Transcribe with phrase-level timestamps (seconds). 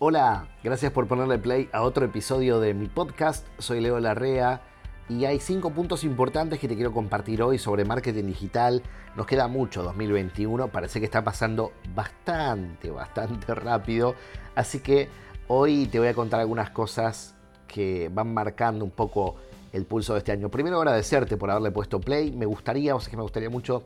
[0.00, 3.46] Hola, gracias por ponerle play a otro episodio de mi podcast.
[3.58, 4.62] Soy Leo Larrea
[5.08, 8.82] y hay cinco puntos importantes que te quiero compartir hoy sobre marketing digital.
[9.16, 14.14] Nos queda mucho 2021, parece que está pasando bastante, bastante rápido.
[14.54, 15.08] Así que
[15.48, 17.34] hoy te voy a contar algunas cosas
[17.66, 19.36] que van marcando un poco
[19.72, 20.50] el pulso de este año.
[20.50, 22.32] Primero agradecerte por haberle puesto play.
[22.32, 23.84] Me gustaría, o sea que me gustaría mucho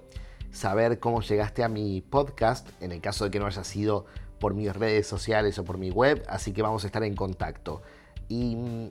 [0.51, 4.05] saber cómo llegaste a mi podcast, en el caso de que no haya sido
[4.43, 7.81] por mis redes sociales o por mi web, así que vamos a estar en contacto.
[8.27, 8.91] Y mm,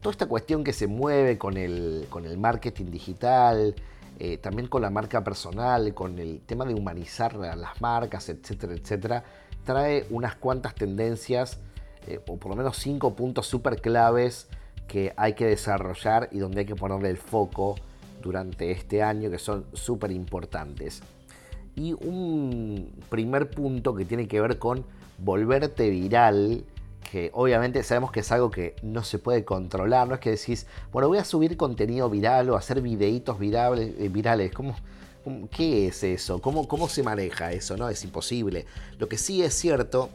[0.00, 3.74] toda esta cuestión que se mueve con el, con el marketing digital,
[4.20, 9.24] eh, también con la marca personal, con el tema de humanizar las marcas, etcétera, etcétera,
[9.64, 11.58] trae unas cuantas tendencias,
[12.06, 14.46] eh, o por lo menos cinco puntos súper claves
[14.86, 17.74] que hay que desarrollar y donde hay que ponerle el foco
[18.22, 21.02] durante este año que son súper importantes.
[21.78, 24.84] Y un primer punto que tiene que ver con
[25.18, 26.64] volverte viral,
[27.08, 30.66] que obviamente sabemos que es algo que no se puede controlar, no es que decís,
[30.90, 34.52] bueno, voy a subir contenido viral o hacer videitos virales, eh, virales.
[34.52, 34.74] ¿Cómo,
[35.52, 36.42] qué es eso?
[36.42, 37.76] ¿Cómo, ¿Cómo se maneja eso?
[37.76, 38.66] No, es imposible.
[38.98, 40.10] Lo que sí es cierto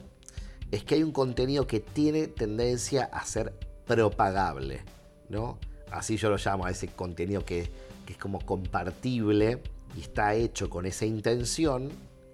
[0.69, 3.53] es que hay un contenido que tiene tendencia a ser
[3.87, 4.81] propagable,
[5.29, 5.57] ¿no?
[5.91, 7.69] Así yo lo llamo a ese contenido que,
[8.05, 9.61] que es como compartible
[9.95, 11.89] y está hecho con esa intención,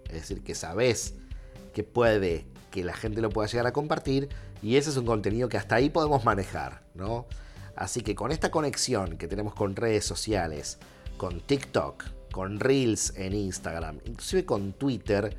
[0.05, 1.15] es decir, que sabes
[1.73, 4.29] que puede que la gente lo pueda llegar a compartir
[4.61, 7.25] y ese es un contenido que hasta ahí podemos manejar, ¿no?
[7.75, 10.77] Así que con esta conexión que tenemos con redes sociales,
[11.17, 15.35] con TikTok, con Reels en Instagram, inclusive con Twitter,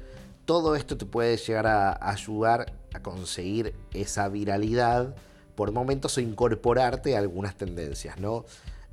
[0.47, 5.15] todo esto te puede llegar a ayudar a conseguir esa viralidad
[5.55, 8.47] por momentos o incorporarte a algunas tendencias, ¿no?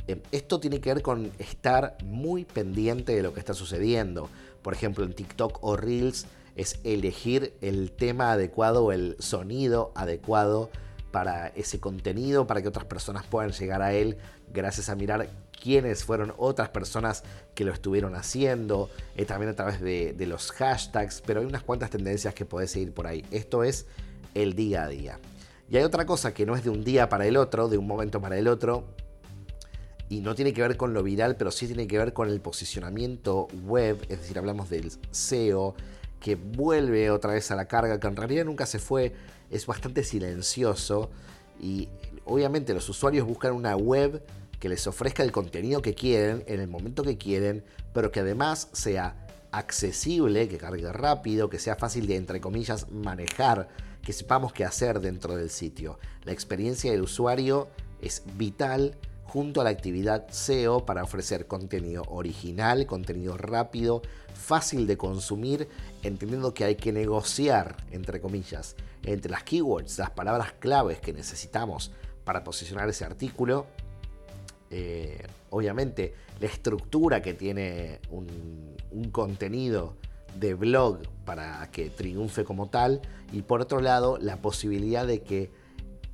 [0.07, 4.29] Em, esto tiene que ver con estar muy pendiente de lo que está sucediendo.
[4.61, 10.69] Por ejemplo, en TikTok o Reels es elegir el tema adecuado o el sonido adecuado
[11.11, 14.17] para ese contenido, para que otras personas puedan llegar a él
[14.53, 15.29] gracias a mirar
[15.61, 17.23] quiénes fueron otras personas
[17.53, 21.63] que lo estuvieron haciendo, eh, también a través de, de, los hashtags, pero hay unas
[21.63, 23.25] cuantas tendencias que podés seguir por ahí.
[23.31, 23.87] Esto es
[24.33, 25.19] el día a día.
[25.69, 27.87] Y hay otra cosa que no es de un día para el otro, de un
[27.87, 28.85] momento para el otro,
[30.09, 32.39] y no tiene que ver con lo viral, pero sí tiene que ver con el
[32.39, 35.75] posicionamiento web, es decir, hablamos del SEO,
[36.19, 39.13] que vuelve otra vez a la carga, que en realidad nunca se fue,
[39.51, 41.09] es bastante silencioso
[41.59, 41.89] y
[42.25, 44.23] obviamente los usuarios buscan una web
[44.59, 47.63] que les ofrezca el contenido que quieren, en el momento que quieren,
[47.93, 53.69] pero que además sea accesible, que cargue rápido, que sea fácil de, entre comillas, manejar,
[54.01, 55.99] que sepamos qué hacer dentro del sitio.
[56.23, 57.67] La experiencia del usuario
[58.01, 58.95] es vital
[59.27, 64.01] junto a la actividad SEO para ofrecer contenido original, contenido rápido,
[64.33, 65.67] fácil de consumir,
[66.01, 71.91] entendiendo que hay que negociar, entre comillas, entre las keywords, las palabras claves que necesitamos
[72.23, 73.67] para posicionar ese artículo.
[74.69, 79.95] Eh, obviamente, la estructura que tiene un, un contenido
[80.39, 83.01] de blog para que triunfe como tal
[83.31, 85.51] y por otro lado la posibilidad de que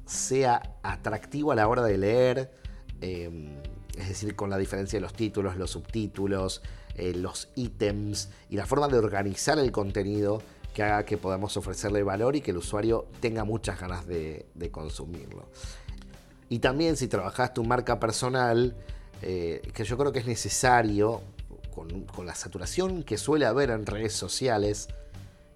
[0.06, 2.63] sea atractivo a la hora de leer,
[3.04, 3.50] Em,
[3.98, 6.62] es decir, con la diferencia de los títulos, los subtítulos,
[6.96, 10.42] eh, los ítems y la forma de organizar el contenido
[10.74, 15.50] que haga que podamos ofrecerle valor y que el usuario tenga muchas ganas de, consumirlo.
[16.48, 18.74] Y también si trabajas tu marca personal,
[19.22, 21.22] eh, que yo creo que es necesario,
[21.76, 24.88] con, con la saturación que suele haber en redes sociales,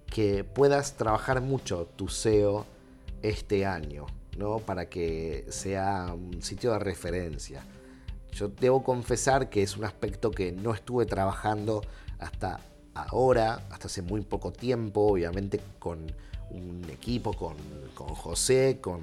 [0.05, 2.65] que puedas trabajar mucho tu SEO
[3.21, 4.05] este año.
[4.65, 7.65] Para que sea un sitio de referencia.
[8.31, 11.81] Yo debo confesar que es un aspecto que no estuve trabajando
[12.19, 12.59] hasta
[12.93, 16.05] ahora, hasta hace muy poco tiempo, obviamente con
[16.51, 17.55] un equipo, con,
[17.95, 19.01] José, con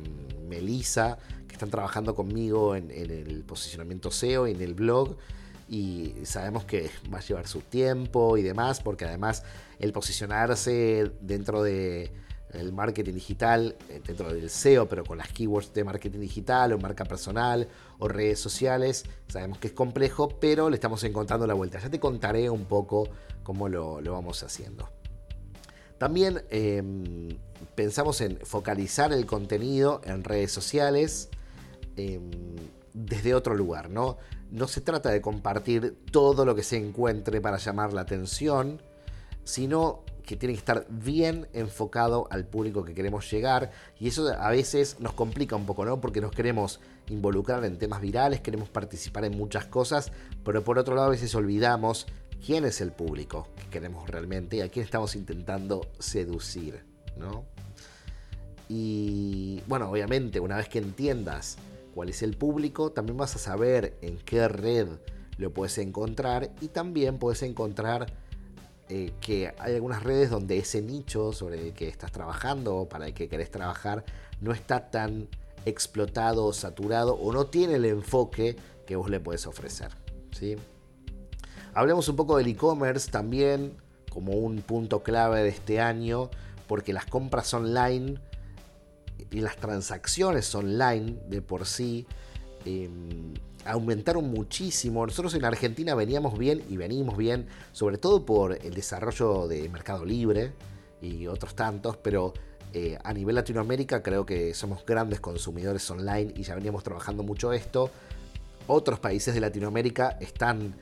[0.49, 1.19] Melissa,
[1.49, 5.17] que están trabajando conmigo en, en, el posicionamiento SEO y en el blog.
[5.69, 9.43] Y sabemos que va a llevar su tiempo y demás, porque además
[9.81, 12.12] el posicionarse dentro de
[12.55, 16.79] el marketing digital eh, dentro del SEO, pero con las keywords de marketing digital o
[16.79, 17.69] marca personal
[17.99, 19.05] o redes sociales.
[19.29, 21.79] Sabemos que es complejo, pero le estamos encontrando la vuelta.
[21.79, 23.09] Ya te contaré un poco
[23.43, 24.89] cómo lo, vamos haciendo.
[25.99, 27.39] También em,
[27.75, 31.29] pensamos en focalizar el contenido en redes sociales
[31.97, 32.31] em,
[32.93, 34.17] desde otro lugar, ¿no?
[34.50, 38.81] No se trata de compartir todo lo que se encuentre para llamar la atención,
[39.45, 44.50] sino que tiene que estar bien enfocado al público que queremos llegar y eso a
[44.50, 46.00] veces nos complica un poco, ¿no?
[46.00, 50.12] Porque nos queremos involucrar en temas virales, queremos participar en muchas cosas,
[50.44, 52.06] pero por otro lado a veces olvidamos
[52.44, 56.85] quién es el público que queremos realmente y a quién estamos intentando seducir,
[57.17, 57.44] ¿no?
[58.69, 61.59] Y bueno, obviamente una vez que entiendas
[61.94, 64.88] cuál es el público, también vas a saber en qué red
[65.37, 68.12] lo puedes encontrar y también puedes encontrar
[68.89, 73.07] eh, que hay algunas redes donde ese nicho sobre el que estás trabajando o para
[73.07, 74.05] el que querés trabajar
[74.41, 75.29] no está tan
[75.65, 79.91] explotado saturado o no tiene el enfoque que vos le puedes ofrecer.
[80.33, 80.57] ¿sí?
[81.73, 83.75] Hablemos un poco del e-commerce también
[84.11, 86.31] como un punto clave de este año
[86.67, 88.21] porque las compras online
[89.31, 92.07] y las transacciones online de por sí
[92.65, 95.06] em, aumentaron muchísimo.
[95.06, 100.05] Nosotros en Argentina veníamos bien y venimos bien, sobre todo por el desarrollo de Mercado
[100.05, 100.52] Libre
[101.00, 102.32] y otros tantos, pero
[102.72, 107.52] eh, a nivel Latinoamérica creo que somos grandes consumidores online y ya veníamos trabajando mucho
[107.52, 107.90] esto.
[108.66, 110.75] Otros países de Latinoamérica están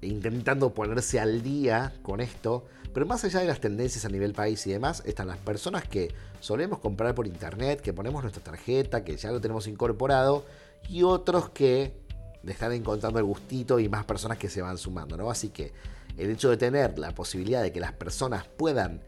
[0.00, 4.66] intentando ponerse al día con esto, pero más allá de las tendencias a nivel país
[4.66, 9.16] y demás, están las personas que solemos comprar por internet, que ponemos nuestra tarjeta, que
[9.16, 10.44] ya lo tenemos incorporado,
[10.88, 11.94] y otros que
[12.42, 15.30] le están encontrando el gustito y más personas que se van sumando, ¿no?
[15.30, 15.72] Así que
[16.16, 19.02] el hecho de tener la posibilidad de que las personas puedan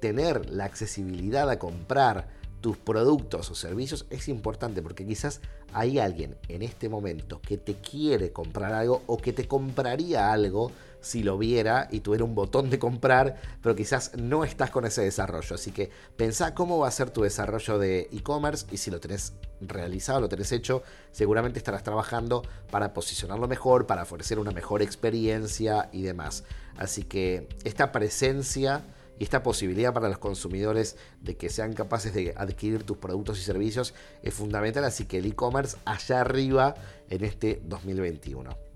[0.00, 2.28] tener la accesibilidad a comprar
[2.60, 5.40] tus productos o servicios es importante porque quizás
[5.72, 10.70] hay alguien en este momento que te quiere comprar algo o que te compraría algo
[11.02, 15.02] si lo viera y tuviera un botón de comprar, pero quizás no estás con ese
[15.02, 15.54] desarrollo.
[15.54, 19.34] Así que pensá cómo va a ser tu desarrollo de e-commerce y si lo tenés
[19.60, 25.88] realizado, lo tenés hecho, seguramente estarás trabajando para posicionarlo mejor, para ofrecer una mejor experiencia
[25.92, 26.44] y demás.
[26.76, 28.82] Así que esta presencia
[29.18, 33.42] y esta posibilidad para los consumidores de que sean capaces de adquirir tus productos y
[33.42, 36.74] servicios es fundamental, así que el e-commerce allá arriba
[37.08, 38.71] en este 2021.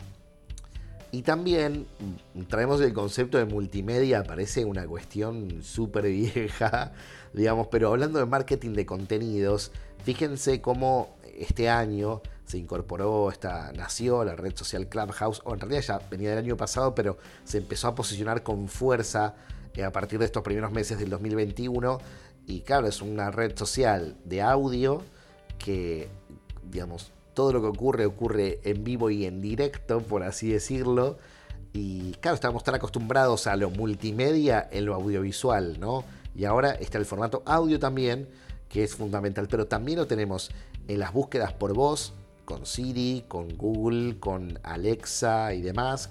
[1.12, 1.87] Y también
[2.49, 6.93] traemos el concepto de multimedia, parece una cuestión súper vieja,
[7.32, 9.70] digamos, pero hablando de marketing de contenidos,
[10.05, 15.82] fíjense cómo este año se incorporó, esta, nació la red social Clubhouse, o en realidad
[15.82, 19.35] ya venía del año pasado, pero se empezó a posicionar con fuerza
[19.75, 21.99] eh, a partir de estos primeros meses del 2021.
[22.47, 25.03] Y claro, es una red social de audio
[25.58, 26.08] que,
[26.70, 31.19] digamos, todo lo que ocurre ocurre en vivo y en directo, por así decirlo.
[31.75, 36.03] Y claro, estamos tan acostumbrados a lo multimedia en lo audiovisual, ¿no?
[36.35, 38.27] Y ahora está el formato audio también,
[38.71, 39.49] que es fundamental.
[39.50, 40.50] Pero también lo tenemos
[40.88, 42.15] en las búsquedas por voz,
[42.47, 46.09] con Siri, con Google, con Alexa y demás,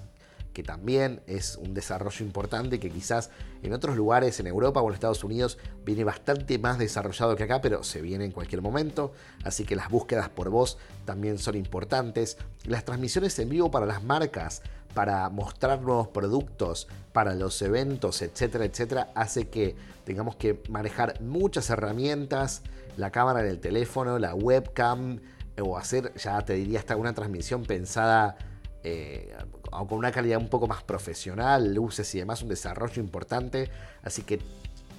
[0.56, 3.28] que también es un desarrollo importante que quizás
[3.62, 7.60] en otros lugares, en Europa o en Estados Unidos, viene bastante más desarrollado que acá,
[7.60, 9.12] pero se viene en cualquier momento.
[9.44, 12.38] Así que las búsquedas por voz también son importantes.
[12.64, 14.62] Las transmisiones en vivo para las marcas,
[14.94, 19.76] para mostrar nuevos productos, para los eventos, etcétera, etcétera, hace que
[20.06, 22.62] tengamos que manejar muchas herramientas,
[22.96, 25.20] la cámara del teléfono, la webcam,
[25.60, 28.38] o hacer, ya te diría, hasta una transmisión pensada
[28.88, 29.34] eh,
[29.70, 33.68] con una calidad un poco más profesional, luces y demás, un desarrollo importante.
[34.04, 34.38] Así que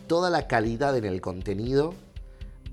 [0.07, 1.93] toda la calidad en el contenido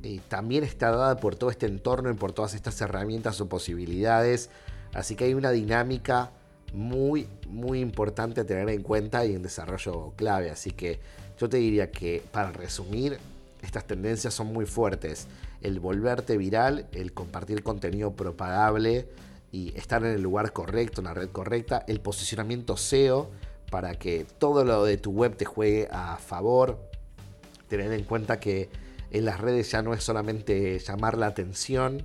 [0.02, 4.50] eh, también está dada por todo este entorno y por todas estas herramientas o posibilidades.
[4.92, 6.32] Así que hay una dinámica
[6.72, 10.50] muy, muy importante a tener en cuenta y un desarrollo clave.
[10.50, 10.98] Así que
[11.38, 13.18] yo te diría que para resumir,
[13.62, 15.28] estas tendencias son muy fuertes.
[15.60, 19.06] El volverte viral, el compartir contenido propagable,
[19.54, 23.30] y estar en el lugar correcto, en la red correcta, el posicionamiento SEO
[23.70, 26.90] para que todo lo de tu web te juegue a favor,
[27.68, 28.68] tener en cuenta que
[29.12, 32.04] en las redes ya no es solamente llamar la atención,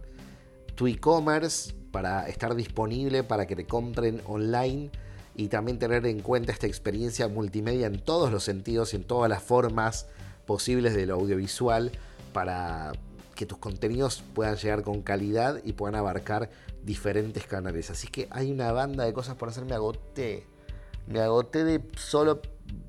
[0.75, 4.91] tu e-commerce para estar disponible para que te compren online
[5.35, 9.27] y también tener en cuenta esta experiencia multimedia en todos los sentidos y en todas
[9.27, 10.05] las formas
[10.45, 11.93] posibles de lo audiovisual
[12.31, 12.91] para
[13.39, 16.49] que tus contenidos puedan llegar con calidad y puedan abarcar
[16.83, 17.89] diferentes canales.
[17.89, 19.63] Así que hay una banda de cosas por hacer.
[19.63, 20.45] Me agoté.
[21.07, 22.41] Me agoté de solo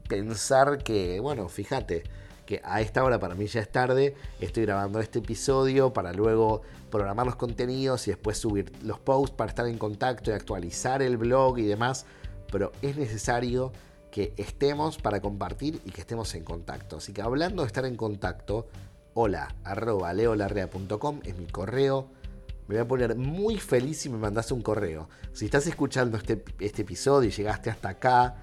[0.09, 2.03] pensar que, bueno, fíjate,
[2.47, 4.17] que a esta hora para mí ya es tarde.
[4.41, 9.51] Estoy grabando este episodio para luego programar los contenidos y después subir los posts para
[9.51, 12.07] estar en contacto y actualizar el blog y demás.
[12.51, 13.71] Pero es necesario
[14.11, 16.97] que estemos para compartir y que estemos en contacto.
[16.97, 18.67] Así que hablando de estar en contacto,
[19.15, 22.11] hola arroba leolarrea.com es mi correo
[22.71, 25.09] me voy a poner muy feliz si me mandas un correo.
[25.33, 28.37] Si estás escuchando este, este episodio y llegaste hasta acá,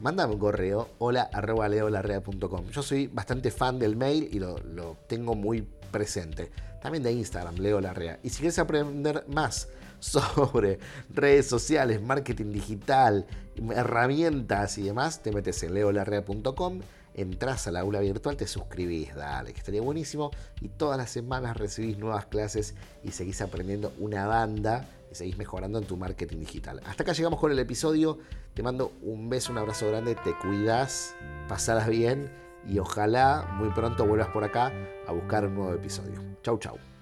[0.00, 2.70] mándame un correo, hola arroba leolarrea.com.
[2.70, 6.50] Yo soy bastante fan del mail y lo, tengo muy presente.
[6.82, 8.18] También de Instagram, Leo Larrea.
[8.24, 9.68] Y si quieres aprender más
[10.00, 10.80] sobre
[11.14, 13.28] redes sociales, marketing digital,
[13.72, 16.80] herramientas y demás, te metes en leolarrea.com
[17.20, 20.30] entras a la aula virtual, te suscribís, dale, que estaría buenísimo.
[20.60, 25.78] Y todas las semanas recibís nuevas clases y seguís aprendiendo una banda y seguís mejorando
[25.78, 26.80] en tu marketing digital.
[26.86, 28.18] Hasta acá llegamos con el episodio.
[28.54, 31.14] Te mando un beso, un abrazo grande, te cuidas,
[31.48, 32.30] pasadas bien
[32.66, 34.72] y ojalá muy pronto vuelvas por acá
[35.06, 36.22] a buscar un nuevo episodio.
[36.42, 36.97] Chau, chau.